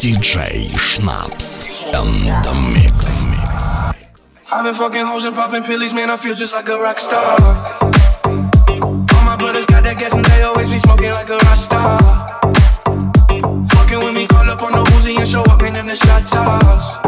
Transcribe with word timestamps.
DJ 0.00 0.70
Schnaps 0.80 1.68
and 1.92 2.42
the 2.42 2.54
mix. 2.72 3.22
I've 4.50 4.64
been 4.64 4.72
fucking 4.72 5.04
hoes 5.04 5.26
and 5.26 5.36
popping 5.36 5.62
pills, 5.62 5.92
man. 5.92 6.08
I 6.08 6.16
feel 6.16 6.34
just 6.34 6.54
like 6.54 6.70
a 6.70 6.78
rock 6.78 6.98
star. 6.98 7.36
All 8.80 9.24
my 9.26 9.36
brothers 9.38 9.66
got 9.66 9.82
that 9.82 9.98
gas 9.98 10.14
and 10.14 10.24
they 10.24 10.40
always 10.40 10.70
be 10.70 10.78
smoking 10.78 11.10
like 11.10 11.28
a 11.28 11.36
rock 11.36 11.56
star. 11.58 11.98
Fucking 13.68 14.02
with 14.02 14.14
me, 14.14 14.26
call 14.26 14.48
up 14.48 14.62
on 14.62 14.72
the 14.72 14.82
Uzi 14.92 15.18
and 15.18 15.28
show 15.28 15.42
up 15.42 15.62
in 15.62 15.74
them 15.74 15.86
the 15.86 15.94
shot 15.94 16.26
toss. 16.26 16.99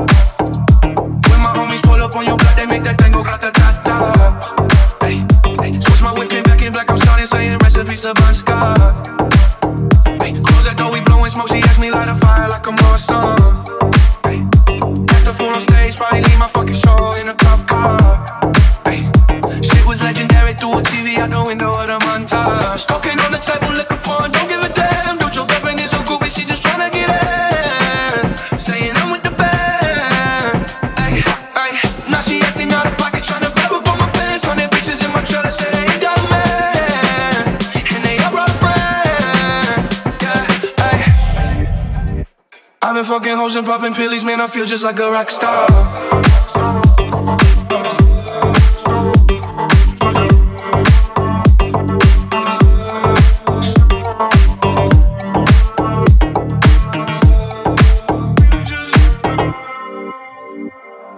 Hoes 43.53 43.59
and 43.59 43.67
popping 43.67 43.95
pills, 43.95 44.25
man. 44.25 44.41
I 44.41 44.47
feel 44.47 44.65
just 44.65 44.83
like 44.83 44.99
a 44.99 45.11
rock 45.11 45.31
star. 45.31 45.67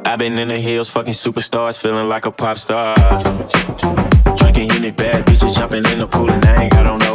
I've 0.06 0.18
been 0.18 0.38
in 0.38 0.48
the 0.48 0.58
hills, 0.58 0.90
fucking 0.90 1.12
superstars, 1.12 1.78
feeling 1.80 2.08
like 2.08 2.26
a 2.26 2.30
pop 2.30 2.58
star. 2.58 2.94
Drinking 4.36 4.70
Henny, 4.70 4.90
bad 4.90 5.26
bitches 5.26 5.54
jumping 5.56 5.84
in 5.86 5.98
the 5.98 6.06
pool, 6.06 6.30
and 6.30 6.44
I 6.44 6.64
ain't 6.64 6.72
got 6.72 6.84
no 6.84 7.13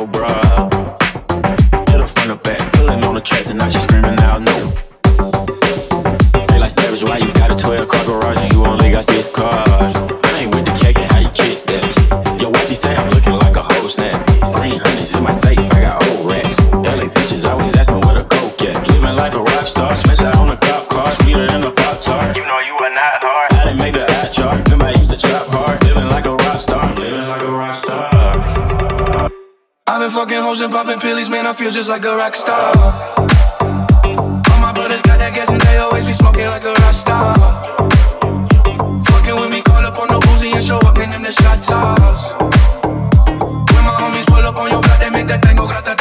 and 31.18 31.30
man. 31.30 31.48
I 31.48 31.54
feel 31.54 31.72
just 31.72 31.90
like 31.90 32.06
a 32.06 32.16
rock 32.16 32.36
star. 32.36 32.72
All 34.52 34.60
my 34.62 34.72
brothers 34.74 35.02
got 35.02 35.18
that 35.18 35.34
gas 35.34 35.50
and 35.50 35.62
they 35.62 35.78
always 35.78 36.06
be 36.06 36.14
smoking 36.14 36.46
like 36.46 36.64
a 36.64 36.74
rock 36.74 36.94
star. 36.94 37.34
Fucking 39.06 39.36
with 39.40 39.50
me, 39.50 39.62
call 39.62 39.84
up 39.86 39.98
on 39.98 40.08
the 40.08 40.20
Uzi 40.30 40.54
and 40.54 40.64
show 40.64 40.78
up 40.78 40.98
in 41.00 41.10
them 41.10 41.24
the 41.24 41.32
shot 41.32 41.64
toss. 41.64 42.34
When 43.74 43.84
my 43.90 43.96
homies 43.98 44.28
pull 44.28 44.46
up 44.46 44.56
on 44.56 44.70
your 44.70 44.82
block, 44.82 45.00
they 45.00 45.10
make 45.10 45.28
that 45.28 45.42
thing 45.44 45.58
go 45.58 45.66
grata 45.66 45.96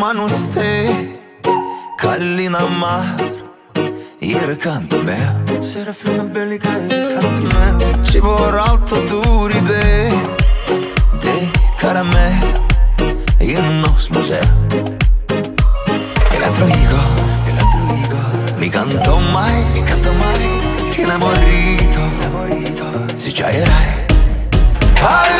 manu 0.00 0.26
stai. 0.28 1.20
Kallina 2.00 2.60
mar 2.80 3.04
Ieri 4.18 4.52
accanto 4.52 4.96
a 4.96 5.02
me. 5.02 5.18
Sera 5.60 5.94
una 6.06 6.22
bellica 6.24 6.70
e 6.88 7.14
accanto 7.14 7.56
me. 7.56 8.02
Ci 8.02 8.18
vorrà 8.18 8.62
alto 8.64 8.96
duri 9.10 9.60
de 9.62 10.08
De 11.22 11.50
caramè 11.76 12.38
Io 13.40 13.60
non 13.60 13.94
smosè 13.96 14.40
E 16.32 16.38
l'altro 16.38 16.66
ego 16.66 17.00
E 17.46 17.52
l'altro 17.56 17.80
ego. 18.02 18.18
Mi 18.56 18.68
canto 18.70 19.18
mai 19.18 19.62
Mi 19.74 19.84
canto 19.84 20.12
mai. 20.12 20.48
Innamorito. 20.96 21.98
Innamorito. 21.98 22.84
Si 23.16 23.32
giaierai 23.32 24.06
Alla 25.02 25.39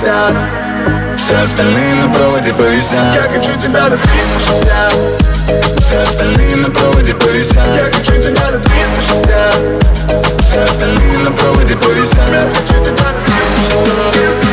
60, 0.00 0.34
Все 1.18 1.36
остальные 1.42 1.94
на 1.96 2.14
проводе 2.14 2.54
повисят. 2.54 3.14
Я 3.14 3.22
хочу 3.22 3.52
тебя 3.60 3.90
до 3.90 3.98
360 3.98 5.80
Все 5.80 5.98
остальные 5.98 6.56
на 6.56 6.70
проводе 6.70 7.14
повисят. 7.14 7.66
Я 7.76 7.84
хочу 7.84 8.12
тебя 8.18 8.50
до 8.50 8.60
360 8.60 10.42
Все 10.42 10.60
остальные 10.62 11.18
на 11.18 11.30
проводе 11.30 11.76
повисят. 11.76 12.28
Я 12.30 12.40
хочу 12.40 12.82
тебя 12.82 13.12
до 13.12 13.20
360 13.26 14.49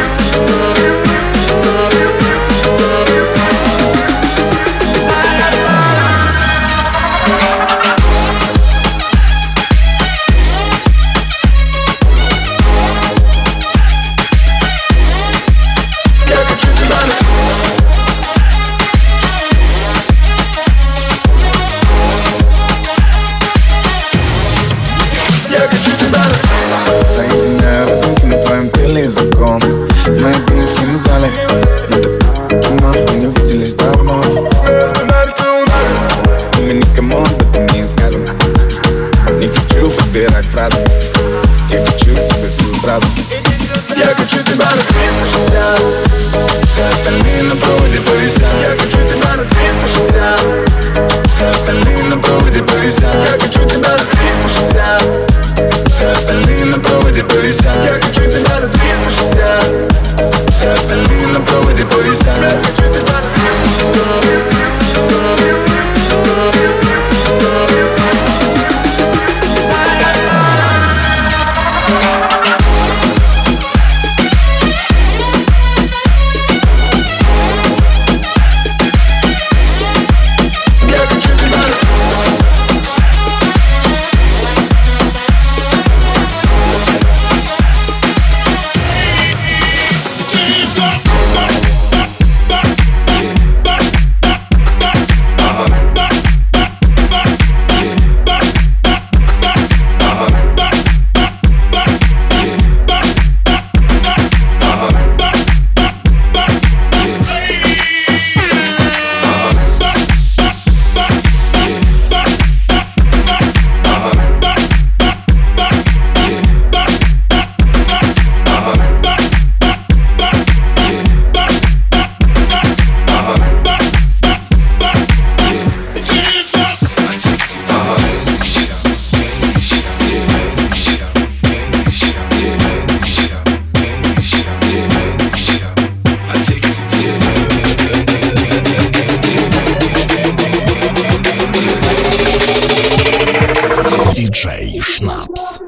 schnaps. 144.98 145.60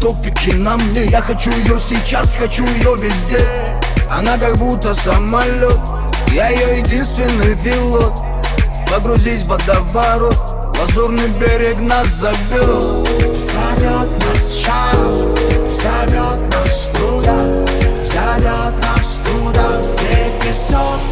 Топике 0.00 0.54
на 0.56 0.76
мне. 0.76 1.06
Я 1.06 1.20
хочу 1.20 1.50
ее 1.50 1.78
сейчас, 1.78 2.34
хочу 2.34 2.64
ее 2.64 2.96
везде. 2.96 3.46
Она 4.10 4.38
как 4.38 4.56
будто 4.56 4.94
самолет 4.94 5.78
Я 6.32 6.48
ее 6.48 6.78
единственный 6.78 7.56
пилот. 7.56 8.18
Погрузись 8.90 9.42
в 9.42 9.48
водоворот. 9.48 10.60
Лазурный 10.80 11.28
берег 11.38 11.78
нас 11.80 12.06
зовет 12.08 13.06
Зовет 13.36 14.08
нас 14.24 14.54
шаг 14.54 14.96
Зовет 15.70 16.54
нас 16.54 16.90
туда 16.94 17.36
Зовет 18.02 18.82
нас 18.82 19.22
туда 19.26 19.82
Где 19.82 20.30
песок 20.40 21.09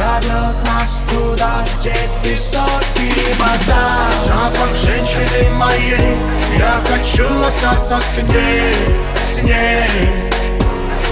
Зовет 0.00 0.56
нас 0.64 1.04
туда 1.10 1.62
Где 1.78 1.94
песок 2.22 2.82
и 2.96 3.34
вода. 3.38 4.08
Запах 4.24 4.74
женщины 4.74 5.50
моей. 5.58 6.16
Я 6.56 6.80
хочу 6.88 7.26
остаться 7.44 8.00
с 8.00 8.22
ней 8.22 8.74
С 9.22 9.42
ней. 9.42 10.30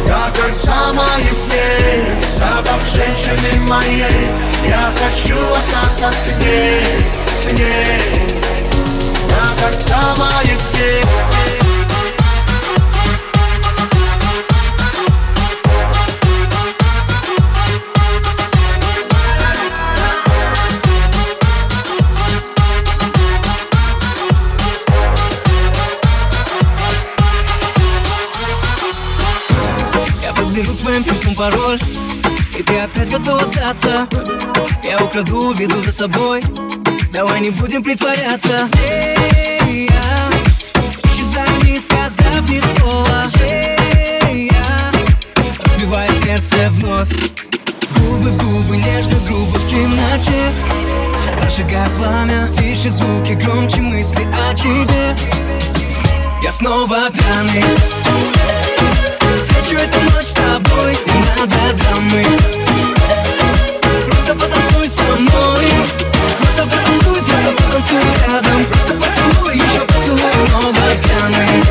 До 0.07 0.41
конца 0.41 0.95
моих 0.95 1.35
дней 1.49 2.19
Запах 2.39 2.81
женщины 2.95 3.69
моей. 3.69 4.29
Я 4.67 4.91
хочу 4.99 5.37
остаться 5.37 6.11
с 6.11 6.43
ней, 6.43 6.83
с 7.43 7.53
ней. 7.53 8.39
До 9.29 9.63
конца 9.63 10.15
моих 10.17 10.59
дней 10.73 11.78
пароль 31.39 31.81
И 32.59 32.63
ты 32.65 32.81
опять 32.81 33.11
готова 33.11 33.47
сдаться 33.47 34.09
Я 34.83 34.99
украду, 34.99 35.53
веду 35.53 35.81
за 35.83 35.93
собой. 35.93 36.43
Давай 37.13 37.41
не 37.41 37.51
будем 37.51 37.83
притворяться. 37.83 38.69
Эй, 38.83 39.89
я 39.89 40.31
Исчезаю, 41.05 41.49
не 41.65 41.79
сказав 41.79 42.51
ни 42.51 42.61
слова. 42.77 43.31
Эй, 43.41 44.51
я 44.51 44.93
Разбиваю 45.65 46.11
сердце 46.25 46.71
вновь. 46.71 47.09
Губы, 47.97 48.31
губы, 48.33 48.77
нежно, 48.77 49.19
грубо 49.27 49.59
в 49.59 49.67
темноте. 49.71 50.53
Прожигая 51.41 51.89
пламя 51.91 52.49
Тише 52.49 52.91
звуки, 52.91 53.33
громче 53.33 53.81
мысли 53.81 54.27
о 54.33 54.55
тебе. 54.55 55.17
Я 56.43 56.51
снова 56.51 57.11
пьяный 57.11 57.65
Встречу 59.37 59.77
эту 59.83 60.01
ночь 60.13 60.27
с 60.27 60.35
тобой, 60.35 60.97
не 61.07 61.21
надо 61.37 61.75
драмы 61.75 62.25
Просто 64.07 64.35
потанцуй 64.35 64.89
со 64.89 65.03
мной. 65.17 65.67
Просто 66.39 66.63
потанцуй, 66.65 67.23
просто 67.23 67.53
потанцуй 67.57 68.01
рядом. 68.27 68.65
Просто 68.67 68.95
поцелуй, 68.95 69.55
еще 69.55 69.81
поцелуй 69.81 70.21
Снова 70.49 70.73
пьяный. 71.03 71.63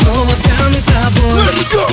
Снова 0.00 0.32
пьяный 0.42 0.82
тобой. 0.82 1.44
встретишь 1.44 1.83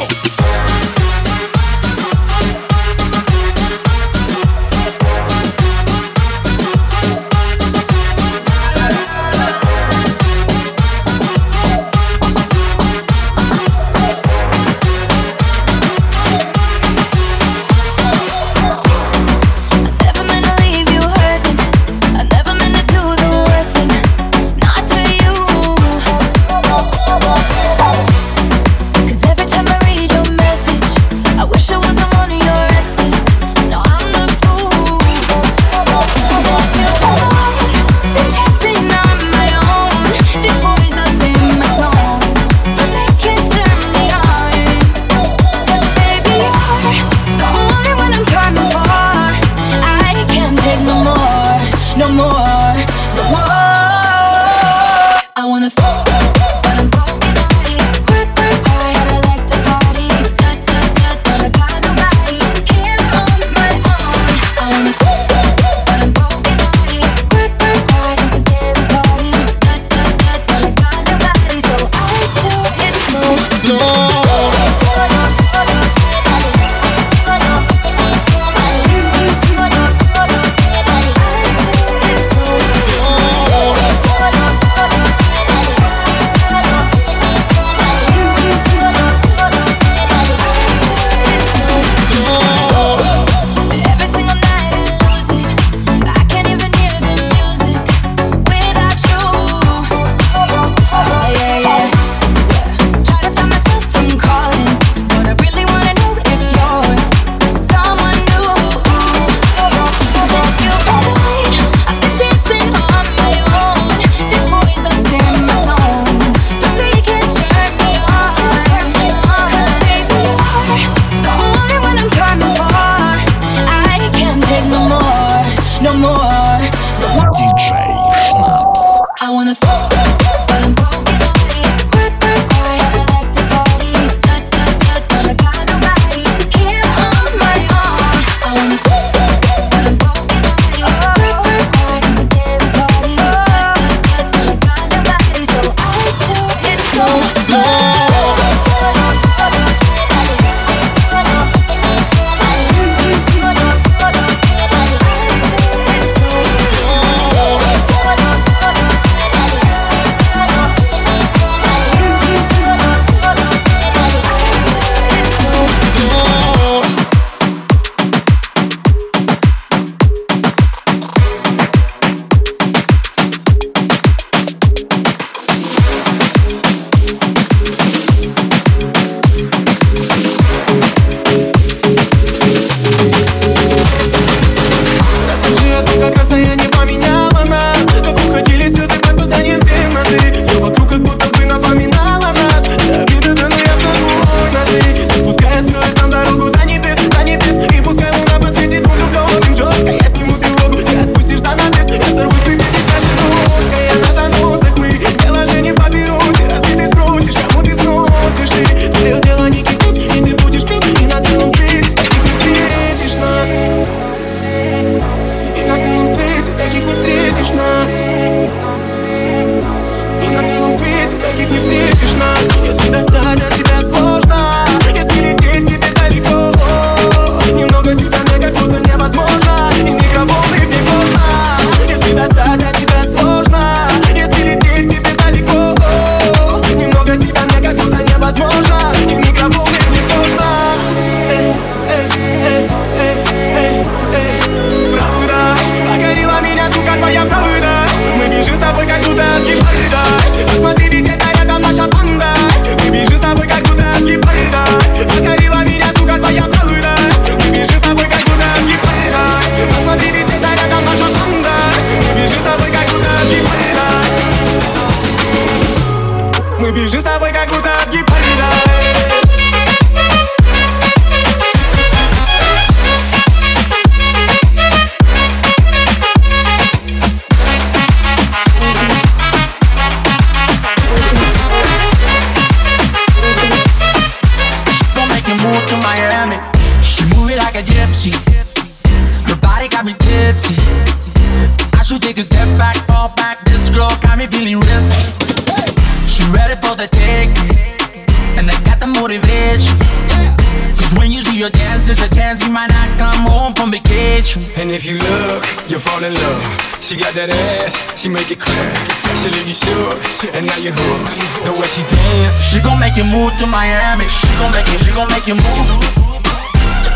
got 307.12 307.28
that 307.28 307.36
ass, 307.36 307.76
she 308.00 308.08
make 308.08 308.32
it 308.32 308.40
clap. 308.40 308.72
She 309.20 309.28
leave 309.28 309.48
you 309.48 309.56
shook, 309.56 310.00
and 310.36 310.48
now 310.48 310.56
you're 310.58 310.72
hooked. 310.72 311.20
The 311.44 311.52
way 311.52 311.68
she 311.68 311.84
dance, 311.92 312.40
She 312.40 312.60
gon' 312.64 312.80
make 312.80 312.96
you 312.96 313.04
move 313.04 313.36
to 313.40 313.48
Miami. 313.48 314.08
She 314.08 314.28
gon' 314.40 314.52
make 314.56 314.68
you, 314.72 314.80
she 314.80 314.92
gon' 314.96 315.10
make 315.12 315.28
you 315.28 315.36
move. 315.36 315.68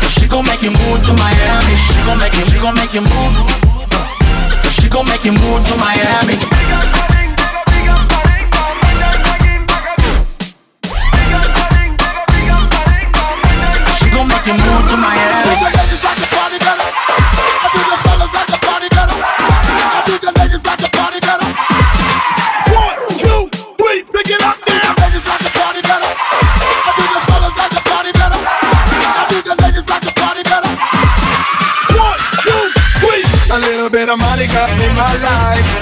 She 0.08 0.24
gon' 0.28 0.44
make 0.46 0.62
you 0.62 0.72
move 0.72 1.04
to 1.04 1.12
Miami. 1.20 1.74
She 1.76 2.00
gon' 2.08 2.18
make 2.18 2.32
you, 2.32 2.44
she 2.48 2.58
gon' 2.58 2.74
make 2.74 2.94
you 2.94 3.04
move. 3.04 3.36
She 4.72 4.88
gon' 4.88 5.04
make 5.04 5.24
you 5.24 5.32
move 5.36 5.60
to 5.68 5.74
Miami. 5.76 6.36
She 14.00 14.08
gon' 14.08 14.28
make 14.28 14.46
you 14.48 14.56
move 14.56 14.88
to 14.88 14.96
Miami. 14.96 15.25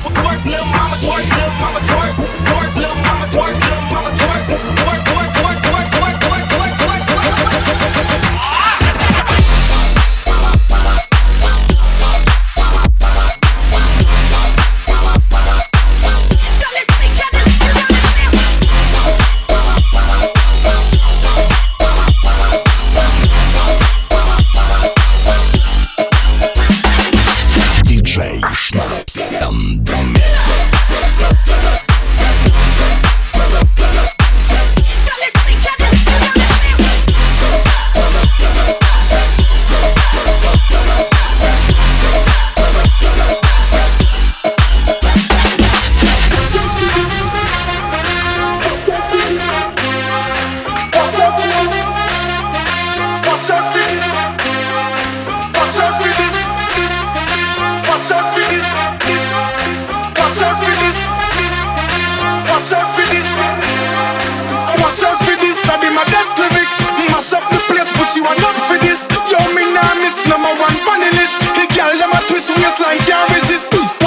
Twerk, 0.00 0.44
little 0.44 0.64
mama, 0.66 0.96
twerk, 0.96 1.24
little 1.28 1.50
mama, 1.60 1.80
twerk, 1.80 2.14
twerk, 2.46 2.74
little 2.76 2.96
mama, 2.96 3.26
twerk, 3.26 3.54
little 3.60 3.82
mama, 3.92 4.10
twerk, 4.16 4.44
twerk, 4.76 5.04
twerk. 5.04 5.21
like 72.82 72.98
can't 73.06 73.34
resist 73.34 73.70
this. 73.70 74.01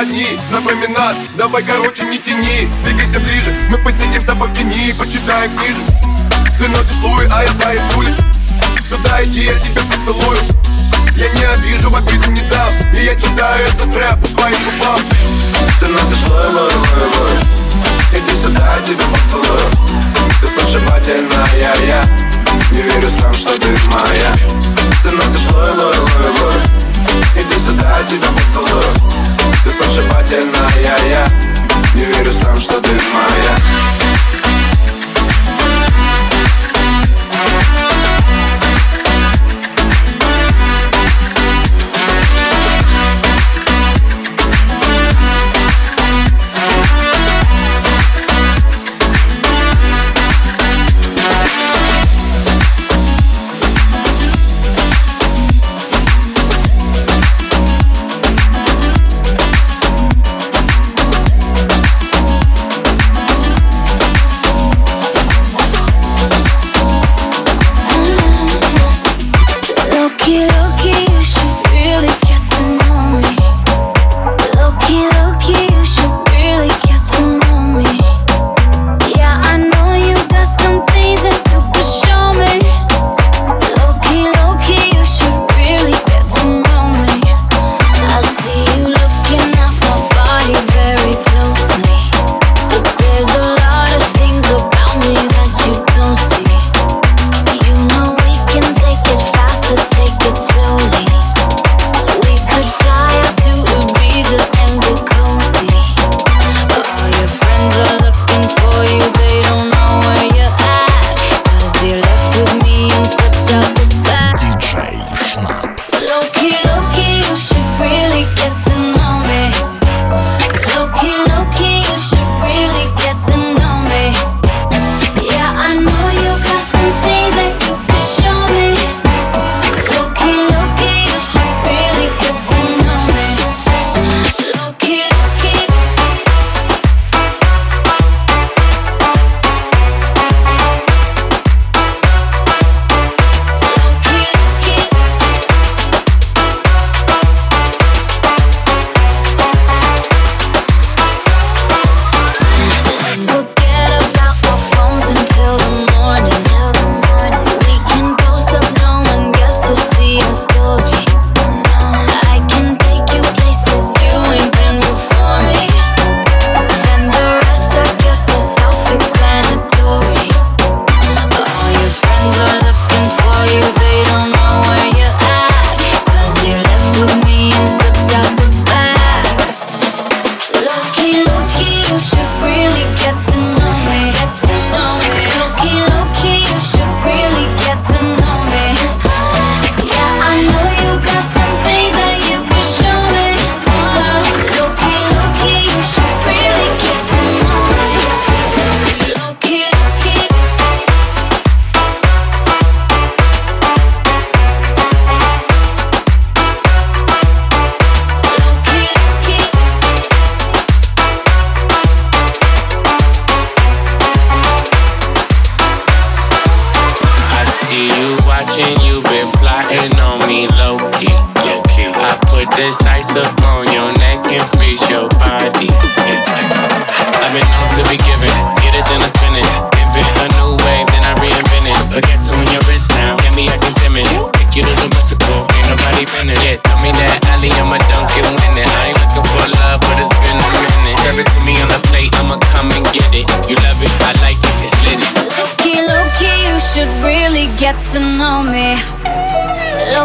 одни 0.00 0.26
Напоминат, 0.50 1.16
давай 1.36 1.62
короче 1.62 2.04
не 2.04 2.18
тяни. 2.18 2.68
Двигайся 2.82 3.20
ближе, 3.20 3.56
мы 3.68 3.78
посидим 3.78 4.20
с 4.20 4.24
тобой 4.24 4.48
в 4.48 4.56
тени 4.56 4.92
Почитаем 4.98 5.50
книжек. 5.56 5.84
Ты 6.58 6.68
носишь 6.68 6.98
луи, 7.02 7.26
а 7.30 7.42
я 7.42 7.52
тает 7.54 7.82
Сюда 8.84 9.22
иди, 9.24 9.44
я 9.44 9.54
тебя 9.60 9.82
поцелую. 9.82 10.38
Я 11.16 11.28
не 11.30 11.44
обижу, 11.44 11.90
в 11.90 11.96
обиду 11.96 12.30
не 12.30 12.42
дам. 12.42 12.72
И 12.94 13.04
я 13.04 13.14
читаю 13.14 13.66
этот 13.66 13.94
рэп 13.94 14.20
по 14.20 14.26
твоим 14.26 14.58
губам. 14.64 15.00
Ты 15.78 15.86
носишь 15.86 16.26
луи, 16.28 16.46
луи, 16.46 16.74
луи, 16.74 17.06
луи. 17.16 17.38
Иди 18.12 18.42
сюда, 18.42 18.76
я 18.76 18.82
тебя 18.82 19.04
поцелую. 19.04 19.70
Ты 20.40 20.48
сногсшибательная, 20.48 21.46
я. 21.86 22.04
Не 22.72 22.82
верю 22.82 23.10
сам, 23.20 23.32
что 23.34 23.50
ты 23.58 23.68
моя. 23.86 24.32
Ты 25.02 25.10
носишь 25.10 25.46
луи, 25.52 25.70
луи, 25.70 25.96
луи, 25.96 26.40
луи. 26.40 26.79
Иди 27.34 27.60
сюда, 27.64 28.02
тебя 28.08 28.28
поцелую 28.28 28.82
Ты 29.64 29.70
сногсшибательная 29.70 30.98
я. 31.08 31.26
Не 31.94 32.04
верю 32.04 32.32
сам, 32.32 32.60
что 32.60 32.80
ты 32.80 32.88
моя. 32.88 33.89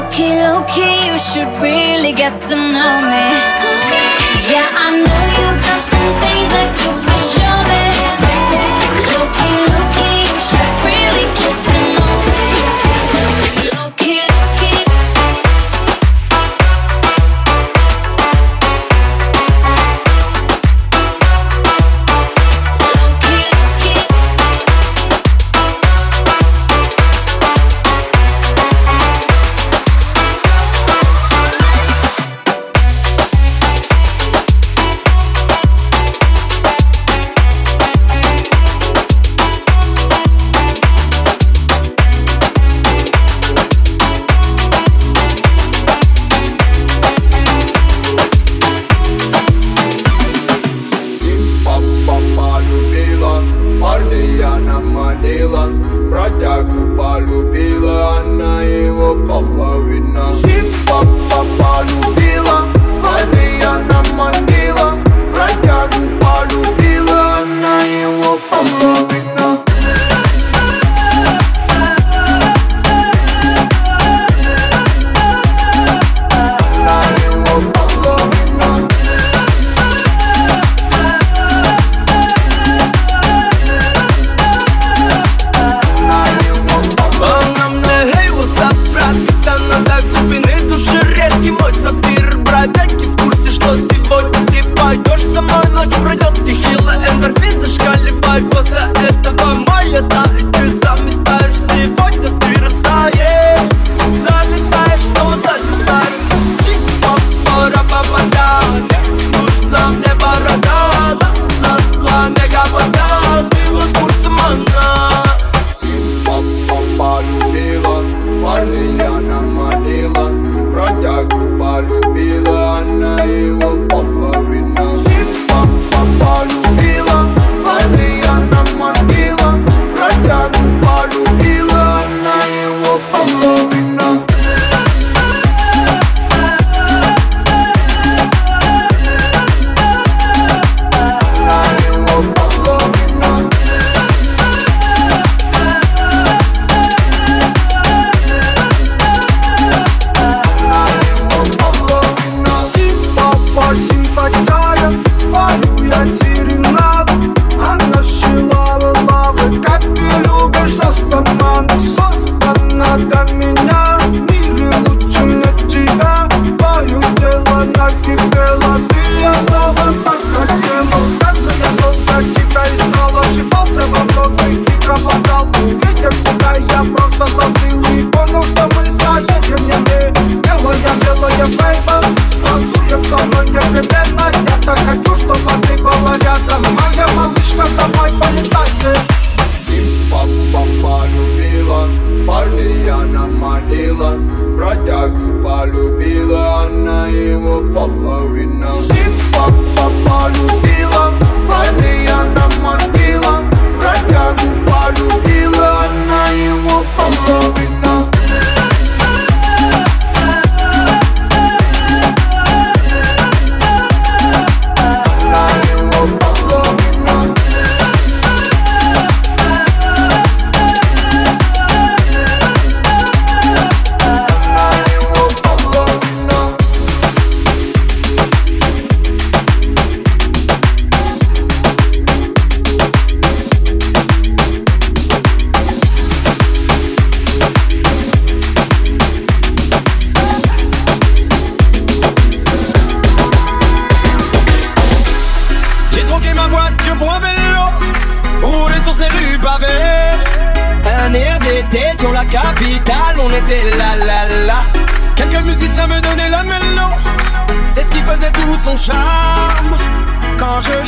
Okay, 0.07 0.47
okay, 0.47 1.11
you 1.11 1.17
should 1.17 1.49
really 1.61 2.13
get 2.13 2.33
to 2.49 2.55
know 2.55 3.01
me. 3.11 3.25
Yeah, 4.51 4.69
I 4.71 5.03
know. 5.03 5.24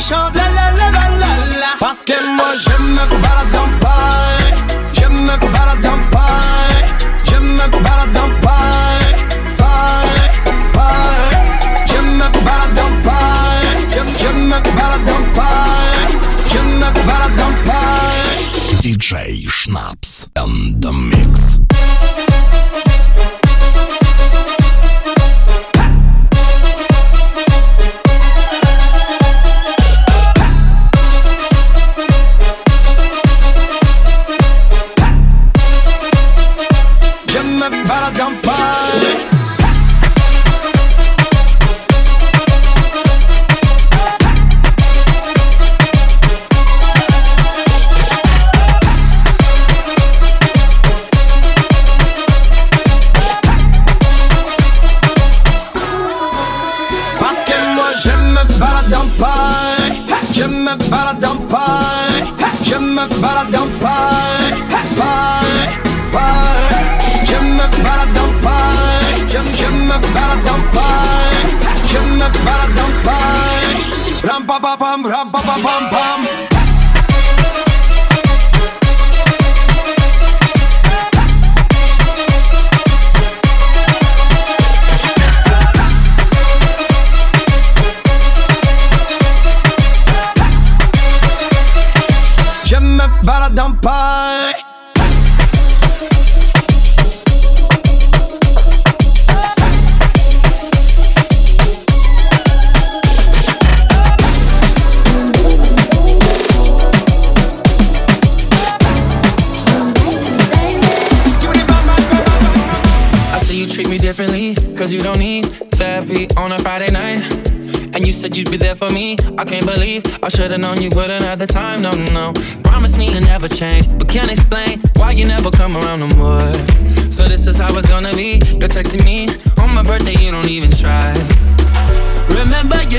chante 0.08 0.32
Parce 1.80 2.02
que 2.02 2.12
moi 2.36 2.46
je 2.58 2.82
me 2.92 3.22
balade 3.22 3.67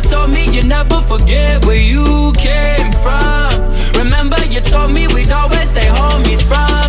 told 0.09 0.31
me 0.31 0.45
you 0.49 0.63
never 0.63 1.01
forget 1.03 1.63
where 1.65 1.77
you 1.77 2.31
came 2.33 2.91
from. 2.91 3.51
Remember, 3.93 4.37
you 4.49 4.59
told 4.61 4.91
me 4.91 5.07
we'd 5.13 5.31
always 5.31 5.69
stay 5.69 5.87
homies 5.87 6.41
from. 6.41 6.88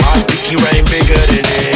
My 0.00 0.22
pinky 0.28 0.56
rain 0.56 0.84
bigger 0.86 1.20
than 1.32 1.44
it. 1.44 1.73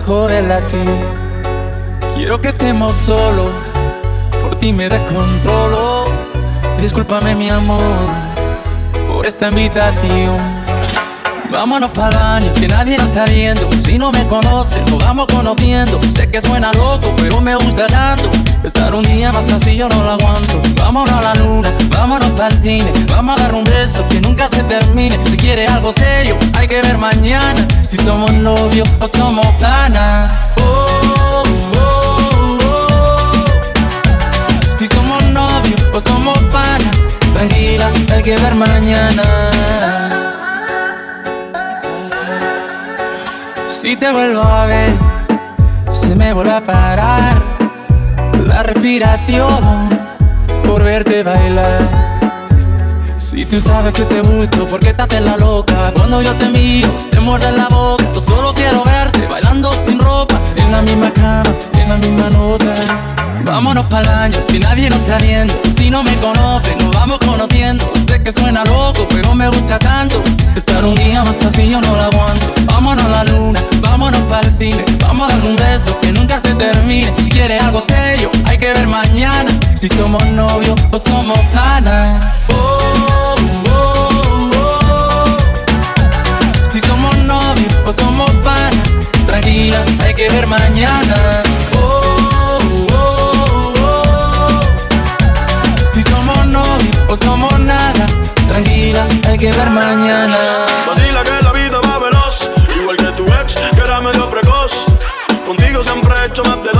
Dejó 0.00 0.28
de 0.28 0.42
latir. 0.42 0.88
Quiero 2.14 2.40
que 2.40 2.48
estemos 2.48 2.94
solos, 2.94 3.50
por 4.42 4.56
ti 4.56 4.72
me 4.72 4.88
descontrolo. 4.88 6.04
Discúlpame 6.80 7.34
mi 7.34 7.50
amor 7.50 8.08
por 9.08 9.26
esta 9.26 9.48
invitación. 9.48 10.59
Vámonos 11.50 11.90
para 11.90 12.08
el 12.08 12.16
baño, 12.16 12.52
que 12.54 12.68
nadie 12.68 12.96
nos 12.96 13.08
está 13.08 13.24
viendo. 13.24 13.68
Si 13.72 13.98
no 13.98 14.12
me 14.12 14.24
conoces, 14.26 14.88
nos 14.88 15.04
vamos 15.04 15.26
conociendo. 15.26 16.00
Sé 16.02 16.30
que 16.30 16.40
suena 16.40 16.72
loco, 16.72 17.12
pero 17.16 17.40
me 17.40 17.56
gusta 17.56 17.86
tanto. 17.88 18.30
Estar 18.62 18.94
un 18.94 19.02
día 19.02 19.32
más 19.32 19.50
así 19.50 19.76
yo 19.76 19.88
no 19.88 20.02
lo 20.02 20.10
aguanto. 20.12 20.60
Vámonos 20.76 21.12
a 21.12 21.20
la 21.20 21.34
luna, 21.34 21.72
vámonos 21.88 22.30
para 22.30 22.54
el 22.54 22.62
cine. 22.62 22.92
Vamos 23.10 23.38
a 23.38 23.42
dar 23.42 23.54
un 23.54 23.64
beso 23.64 24.06
que 24.08 24.20
nunca 24.20 24.48
se 24.48 24.62
termine. 24.62 25.18
Si 25.28 25.36
quieres 25.36 25.70
algo 25.70 25.90
serio, 25.92 26.36
hay 26.54 26.68
que 26.68 26.80
ver 26.82 26.98
mañana. 26.98 27.66
Si 27.82 27.96
somos 27.96 28.32
novios 28.32 28.88
o 29.00 29.06
somos 29.06 29.46
panas. 29.60 30.32
Oh, 30.58 30.86
oh, 31.34 31.42
oh. 31.80 33.44
Si 34.78 34.86
somos 34.86 35.24
novios 35.26 35.82
o 35.92 36.00
somos 36.00 36.38
panas. 36.52 36.96
Tranquila, 37.34 37.90
hay 38.14 38.22
que 38.22 38.36
ver 38.36 38.54
mañana. 38.54 39.22
Si 43.80 43.96
te 43.96 44.12
vuelvo 44.12 44.42
a 44.42 44.66
ver, 44.66 44.92
se 45.90 46.14
me 46.14 46.34
vuelve 46.34 46.52
a 46.52 46.62
parar 46.62 47.40
la 48.44 48.62
respiración 48.62 49.88
por 50.66 50.84
verte 50.84 51.22
bailar. 51.22 51.88
Si 53.16 53.46
tú 53.46 53.58
sabes 53.58 53.94
que 53.94 54.02
te 54.02 54.20
gusto, 54.20 54.66
¿por 54.66 54.80
qué 54.80 54.92
te 54.92 55.00
haces 55.00 55.22
la 55.22 55.38
loca? 55.38 55.92
Cuando 55.96 56.20
yo 56.20 56.34
te 56.34 56.50
miro, 56.50 56.90
te 57.10 57.20
muerde 57.20 57.52
la 57.52 57.68
boca. 57.68 58.04
Yo 58.12 58.20
solo 58.20 58.52
quiero 58.52 58.84
verte 58.84 59.26
bailando 59.30 59.72
sin 59.72 59.98
ropa, 59.98 60.38
en 60.56 60.72
la 60.72 60.82
misma 60.82 61.10
cama, 61.14 61.50
en 61.72 61.88
la 61.88 61.96
misma 61.96 62.28
nota. 62.28 62.74
Vámonos 63.44 63.86
el 63.90 64.04
baño, 64.04 64.38
que 64.46 64.58
nadie 64.58 64.90
nos 64.90 65.00
está 65.00 65.18
viendo. 65.18 65.54
Si 65.76 65.90
no 65.90 66.02
me 66.02 66.14
conoces, 66.16 66.76
nos 66.82 66.90
vamos 66.94 67.18
conociendo. 67.18 67.90
Sé 68.06 68.22
que 68.22 68.30
suena 68.30 68.64
loco, 68.64 69.06
pero 69.10 69.34
me 69.34 69.48
gusta 69.48 69.78
tanto. 69.78 70.22
Estar 70.54 70.84
un 70.84 70.94
día 70.94 71.24
más 71.24 71.42
así 71.44 71.68
yo 71.68 71.80
no 71.80 71.96
lo 71.96 72.02
aguanto. 72.02 72.52
Vámonos 72.66 73.04
a 73.04 73.08
la 73.08 73.24
luna, 73.24 73.60
vámonos 73.80 74.20
para 74.22 74.46
el 74.46 74.56
cine. 74.58 74.84
Vamos 75.00 75.32
a 75.32 75.36
dar 75.36 75.46
un 75.46 75.56
beso 75.56 75.98
que 76.00 76.12
nunca 76.12 76.38
se 76.38 76.54
termine. 76.54 77.12
Si 77.16 77.28
quieres 77.28 77.62
algo 77.62 77.80
serio, 77.80 78.30
hay 78.44 78.58
que 78.58 78.72
ver 78.72 78.86
mañana. 78.86 79.50
Si 79.74 79.88
somos 79.88 80.24
novios 80.26 80.78
o 80.90 80.98
somos 80.98 81.38
panas. 81.52 82.34
Oh, 82.48 82.78
oh, 83.70 84.50
oh. 84.52 85.36
Si 86.70 86.80
somos 86.80 87.16
novios 87.18 87.74
o 87.86 87.92
somos 87.92 88.30
panas. 88.44 88.76
Tranquila, 89.26 89.82
hay 90.04 90.14
que 90.14 90.28
ver 90.28 90.46
mañana. 90.46 91.42
O 97.10 97.16
somos 97.16 97.58
nada. 97.58 98.06
Tranquila, 98.48 99.06
hay 99.26 99.38
que 99.38 99.50
ver 99.50 99.70
mañana. 99.70 100.38
Vacila 100.86 101.22
que 101.24 101.44
la 101.44 101.52
vida 101.52 101.80
va 101.86 101.98
veloz, 101.98 102.50
igual 102.80 102.96
que 102.96 103.10
tu 103.12 103.24
ex, 103.40 103.54
que 103.56 103.80
era 103.80 104.00
medio 104.00 104.30
precoz. 104.30 104.72
Contigo 105.44 105.82
siempre 105.82 106.14
he 106.14 106.26
hecho 106.26 106.44
más 106.44 106.62
de 106.62 106.72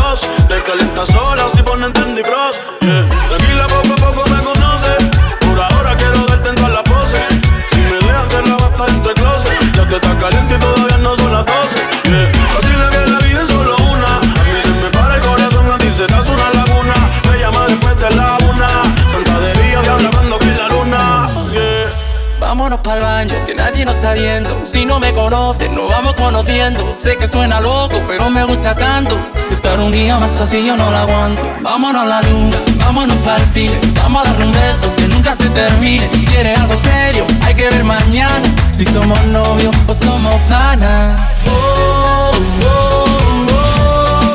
nadie 23.80 23.84
nos 23.84 23.96
está 23.96 24.14
viendo. 24.14 24.60
Si 24.64 24.84
no 24.84 25.00
me 25.00 25.12
conoces, 25.12 25.70
nos 25.70 25.88
vamos 25.88 26.14
conociendo. 26.14 26.94
Sé 26.96 27.16
que 27.16 27.26
suena 27.26 27.60
loco, 27.60 28.02
pero 28.06 28.30
me 28.30 28.44
gusta 28.44 28.74
tanto. 28.74 29.18
Estar 29.50 29.78
un 29.80 29.92
día 29.92 30.18
más 30.18 30.40
así 30.40 30.64
yo 30.66 30.76
no 30.76 30.90
lo 30.90 30.96
aguanto. 30.96 31.42
Vámonos 31.62 32.02
a 32.02 32.06
la 32.06 32.22
luna, 32.22 32.56
vámonos 32.78 33.16
para 33.18 33.42
el 33.42 33.52
cine. 33.52 33.78
Vamos 34.02 34.26
a 34.26 34.32
dar 34.32 34.42
un 34.42 34.52
beso 34.52 34.94
que 34.96 35.08
nunca 35.08 35.34
se 35.34 35.48
termine. 35.50 36.08
Si 36.12 36.24
quieres 36.24 36.58
algo 36.58 36.76
serio, 36.76 37.26
hay 37.42 37.54
que 37.54 37.70
ver 37.70 37.84
mañana. 37.84 38.42
Si 38.72 38.84
somos 38.84 39.22
novios 39.26 39.74
o 39.86 39.94
somos 39.94 40.34
panas. 40.48 41.20
Oh, 41.48 42.32
oh, 42.66 43.04
oh. 43.52 44.32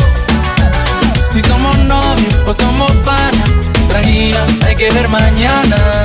Si 1.23 1.41
somos 1.41 1.77
novios 1.79 2.35
o 2.47 2.53
somos 2.53 2.91
panas. 3.03 3.51
Tranquila, 3.89 4.39
hay 4.65 4.75
que 4.75 4.89
ver 4.91 5.07
mañana. 5.09 6.03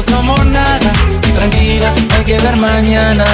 Novios 0.00 0.06
o 0.06 0.10
somos 0.10 0.46
nada, 0.46 0.92
tranquila, 1.34 1.92
hay 2.16 2.24
que 2.24 2.38
ver 2.38 2.56
mañana. 2.56 3.24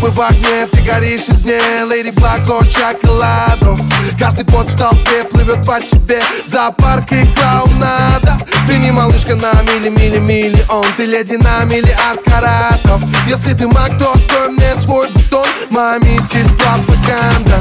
Губы 0.00 0.10
в 0.10 0.20
огне, 0.20 0.66
ты 0.72 0.80
горишь 0.82 1.28
из 1.28 1.44
ней 1.44 1.60
Леди 1.88 2.10
Блако, 2.10 2.62
шоколаду 2.70 3.76
Каждый 4.18 4.44
пот 4.44 4.68
в 4.68 4.76
толпе 4.76 5.24
плывет 5.24 5.64
по 5.64 5.80
тебе. 5.80 6.20
Зоопарк 6.44 7.12
и 7.12 7.26
клоунада 7.34 8.38
Ты 8.66 8.78
не 8.78 8.90
малышка 8.90 9.34
на 9.36 9.52
мили-мили-миллион 9.62 10.86
Ты 10.96 11.06
леди 11.06 11.34
на 11.34 11.64
миллиард 11.64 12.22
каратов. 12.24 13.02
Если 13.26 13.52
ты 13.54 13.66
маг, 13.68 13.98
то 13.98 14.12
открой 14.12 14.50
мне 14.50 14.74
свой 14.76 15.08
бутон. 15.10 15.46
Моя 15.70 15.98
миссис 15.98 16.48
пропаганда. 16.48 17.58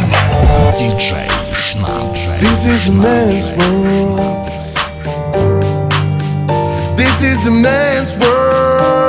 Диджей 0.78 1.30
Шнапс. 1.54 2.40
This 2.40 2.66
is 2.66 2.88
a 2.88 2.92
man's 2.92 3.52
world. 3.58 4.50
This 6.98 7.22
is 7.22 7.48
a 7.48 7.52
man's 7.52 8.18
world 8.18 9.09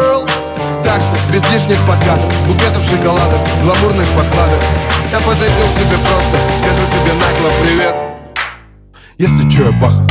Так 0.91 1.01
что 1.03 1.32
без 1.32 1.49
лишних 1.53 1.78
подкатов 1.86 2.49
Букетов 2.49 2.82
шоколадок, 2.84 3.38
гламурных 3.62 4.09
подкладок 4.09 4.61
Я 5.12 5.18
подойду 5.20 5.62
к 5.62 5.78
тебе 5.78 5.97
просто 6.03 6.36
Скажу 6.59 6.84
тебе 6.91 7.12
нагло 7.14 7.51
привет. 7.62 7.95
Если 9.16 9.49
чё, 9.49 9.66
я 9.66 9.72
баха 9.72 10.05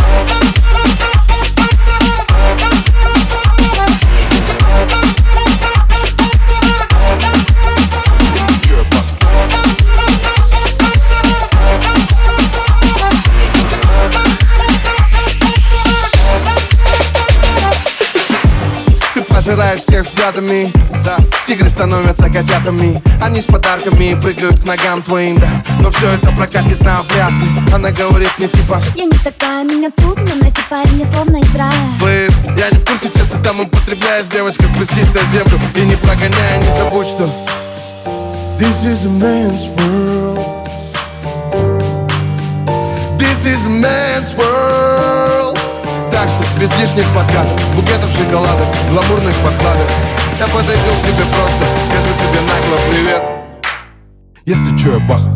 пожираешь 19.49 19.81
всех 19.81 20.05
взглядами. 20.05 20.71
Да, 21.03 21.17
тигры 21.47 21.69
становятся 21.69 22.29
котятами. 22.29 23.01
Они 23.21 23.41
с 23.41 23.45
подарками 23.45 24.13
прыгают 24.19 24.59
к 24.59 24.65
ногам 24.65 25.01
твоим. 25.01 25.37
Да, 25.37 25.49
но 25.81 25.89
все 25.89 26.09
это 26.09 26.29
прокатит 26.31 26.83
навряд 26.83 27.31
ли. 27.31 27.47
Она 27.73 27.91
говорит 27.91 28.29
мне 28.37 28.47
типа 28.47 28.79
Я 28.95 29.05
не 29.05 29.17
такая, 29.17 29.63
меня 29.63 29.89
трудно 29.95 30.35
найти 30.35 30.61
парня, 30.69 31.05
словно 31.11 31.37
из 31.37 31.55
рая 31.55 31.71
Слышь, 31.97 32.33
я 32.57 32.69
не 32.69 32.77
в 32.77 32.85
курсе, 32.85 33.07
что 33.07 33.25
ты 33.25 33.39
там 33.43 33.61
употребляешь 33.61 34.27
Девочка, 34.27 34.63
спустись 34.67 35.11
на 35.13 35.21
землю 35.31 35.59
и 35.75 35.81
не 35.81 35.95
прогоняй 35.95 36.57
Не 36.63 36.71
забудь, 36.71 37.07
что 37.07 37.29
This 38.59 38.83
is 38.83 39.05
a 39.05 39.09
man's 39.09 39.67
world. 39.77 40.67
This 43.17 43.45
is 43.45 43.65
a 43.65 43.69
man's 43.69 44.35
world 44.35 45.28
Так 46.19 46.29
что 46.29 46.59
без 46.59 46.69
лишних 46.77 47.05
подкатов 47.13 47.75
Букетов 47.77 48.11
шоколадок, 48.11 48.67
гламурных 48.89 49.33
подкладок 49.35 49.89
Я 50.37 50.47
подойду 50.47 50.89
к 51.01 51.05
тебе 51.05 51.23
просто 51.31 51.65
Скажу 51.85 52.13
тебе 52.19 52.41
нагло 52.41 52.77
привет. 52.91 53.23
Если 54.43 54.75
чё, 54.75 54.95
я 54.95 54.99
баха 54.99 55.33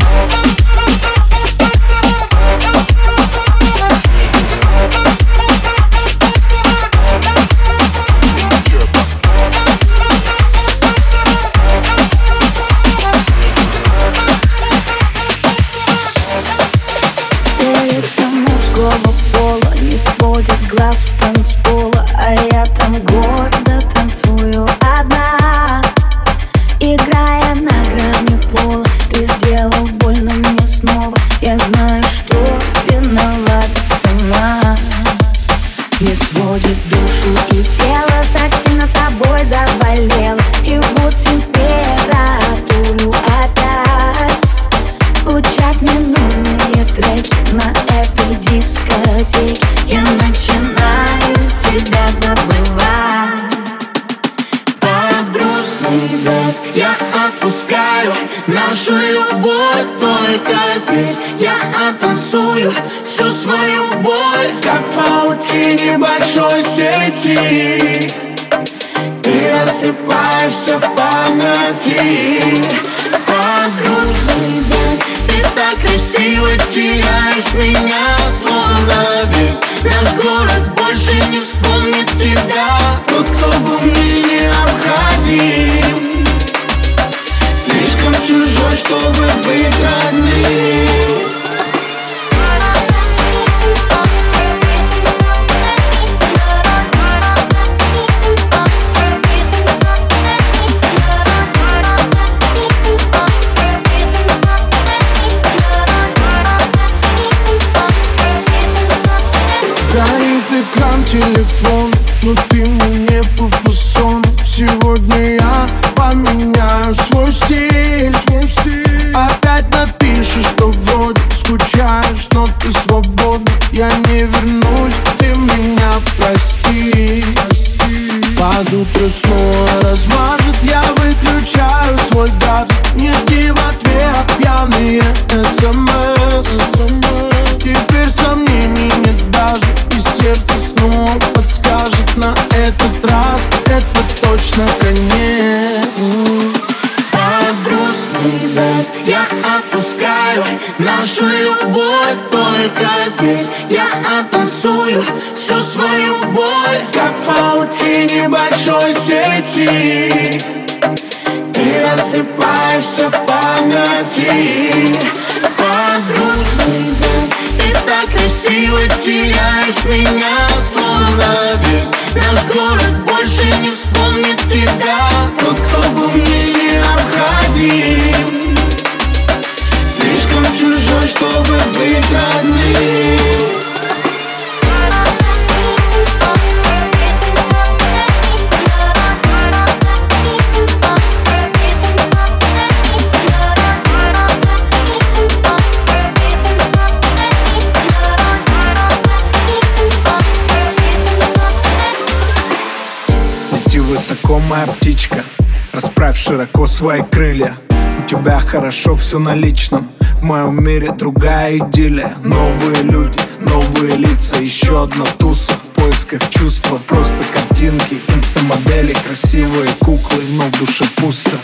свои 206.83 207.01
крылья. 207.01 207.55
У 207.97 208.05
тебя 208.09 208.41
хорошо 208.41 208.97
все 208.97 209.17
на 209.17 209.33
личном. 209.35 209.89
В 210.19 210.23
моем 210.23 210.61
мире 210.61 210.91
другая 210.91 211.57
идиллия. 211.57 212.13
Новые 212.25 212.81
люди, 212.83 213.17
новые 213.39 213.95
лица. 213.95 214.35
Еще 214.41 214.83
одна 214.83 215.05
туса 215.17 215.53
в 215.53 215.79
поисках 215.79 216.29
чувства. 216.29 216.77
Просто 216.85 217.15
картинки, 217.33 218.01
инстамодели 218.13 218.93
Красивые 219.07 219.69
куклы, 219.79 220.23
но 220.31 220.43
в 220.43 220.59
душе 220.59 220.83
пусто. 220.97 221.37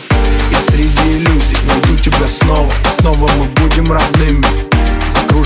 Я 0.52 0.60
среди 0.60 1.18
иллюзий 1.18 1.58
найду 1.70 1.96
тебя 1.96 2.28
снова. 2.28 2.70
Снова 3.00 3.32
мы 3.38 3.46
будем 3.64 3.90
родными 3.94 4.44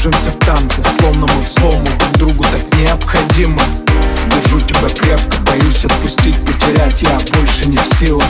Закружимся 0.04 0.32
в 0.32 0.46
танце, 0.46 0.84
словно 1.00 1.28
мы 1.34 1.42
в 1.42 1.48
слому 1.48 1.86
Друг 2.16 2.34
другу 2.34 2.44
так 2.44 2.80
необходимо. 2.80 3.62
Держу 4.28 4.60
тебя 4.60 4.90
крепко, 4.90 5.38
боюсь 5.46 5.86
отпустить, 5.86 6.36
потерять 6.46 7.02
Я 7.02 7.18
больше 7.34 7.70
не 7.70 7.78
в 7.78 7.88
силах. 7.98 8.28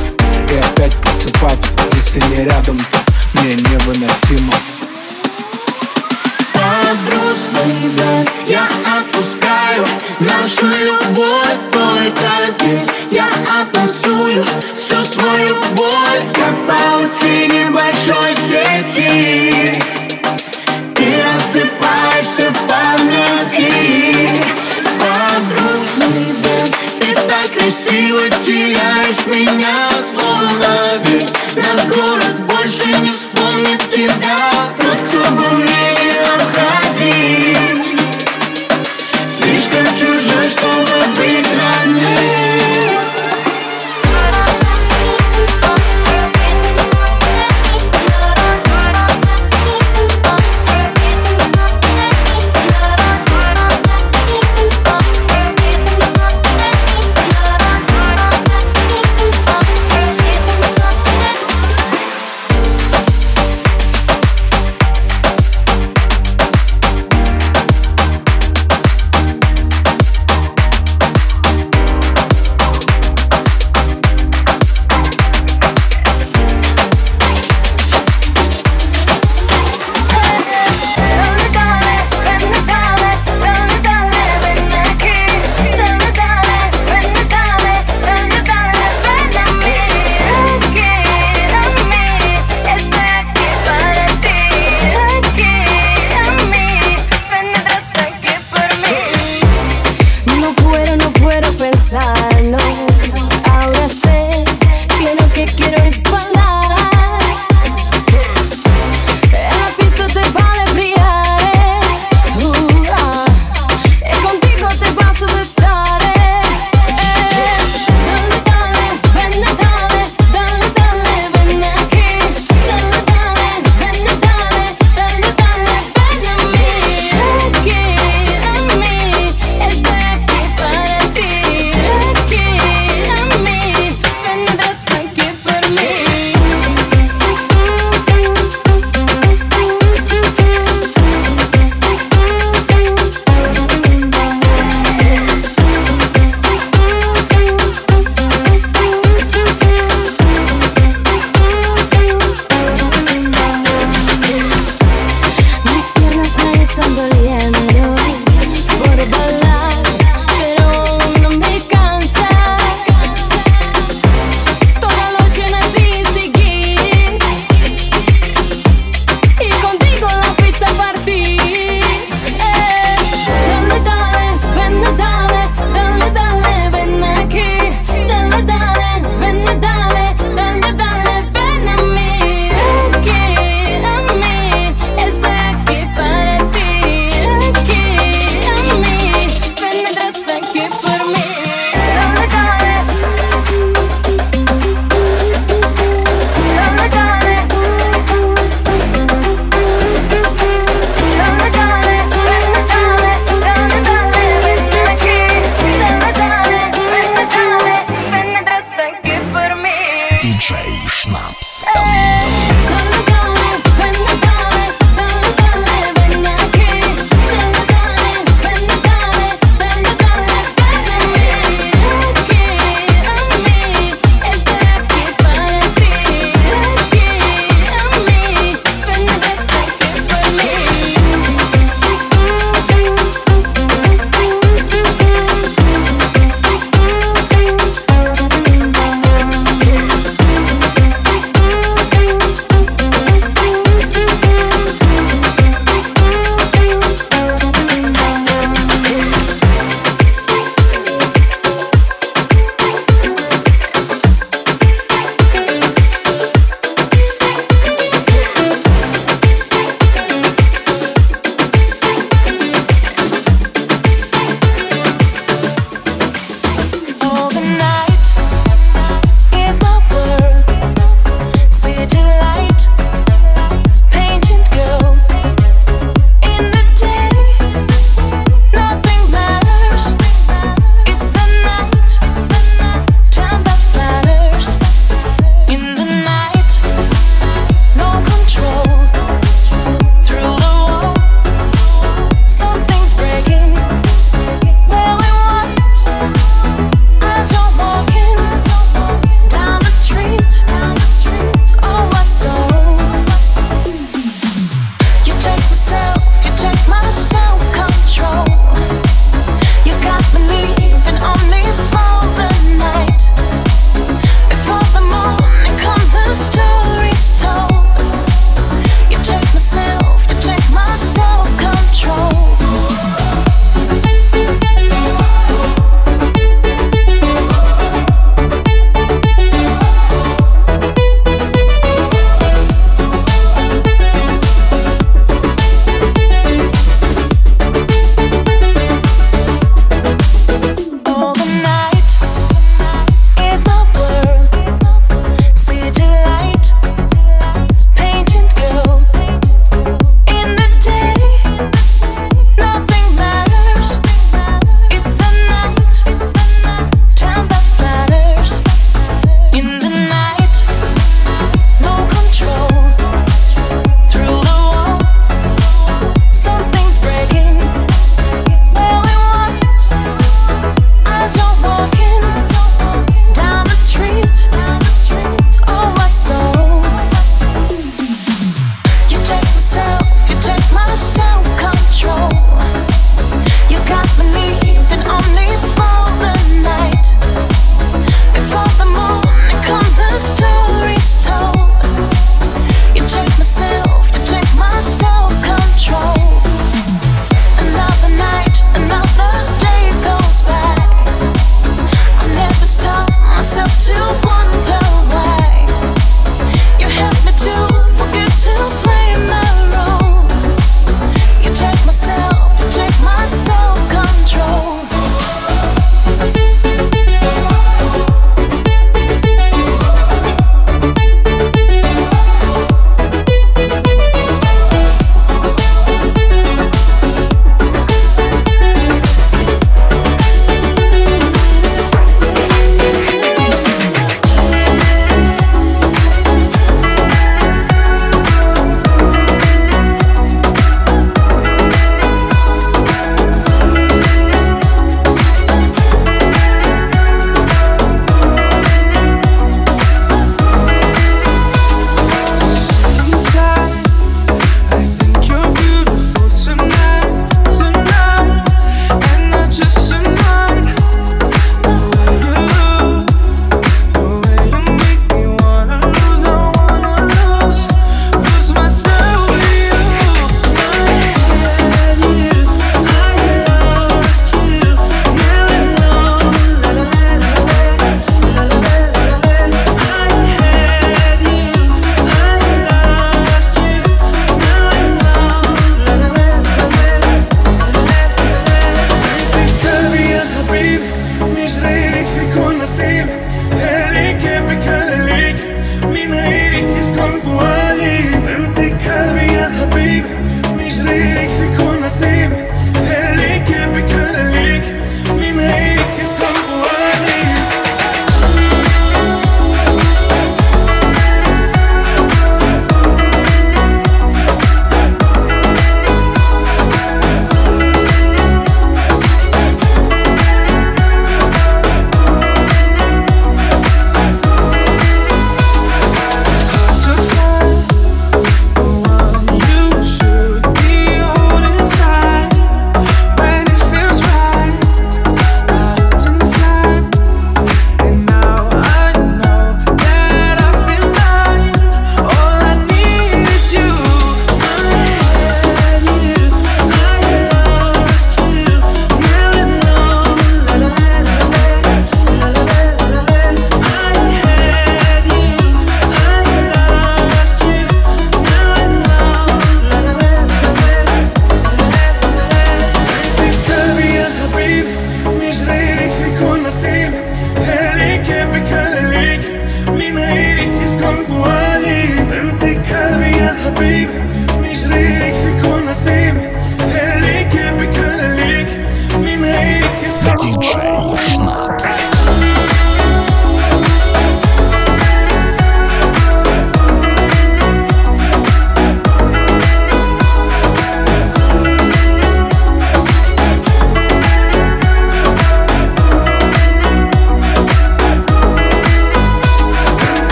И 0.52 0.56
опять 0.56 0.96
просыпаться, 0.98 1.80
если 1.96 2.22
не 2.28 2.44
рядом, 2.46 2.78
то 2.78 3.00
мне 3.34 3.54
невыносимо. 3.56 4.54
Под 6.54 7.06
грустный 7.08 7.90
дождь 7.98 8.30
я 8.48 8.68
отпускаю 9.00 9.88
Нашу 10.20 10.68
любовь 10.68 11.58
только 11.72 12.52
здесь. 12.52 12.88
Я 13.10 13.28
оттанцую 13.62 14.46
всю 14.78 15.04
свою 15.04 15.56
боль 15.76 16.22
Как 16.36 16.54
в 16.54 16.68
паутине 16.68 17.72
большой 17.72 18.36
сети 18.36 19.93
красиво 27.74 28.30
теряешь 28.46 29.26
меня 29.28 29.76
Словно 30.12 31.02
весь 31.06 31.34
наш 31.56 31.96
город 31.96 32.36
больше 32.48 32.88
не 33.00 33.12
вспомнит 33.12 33.82
тебя 33.92 34.53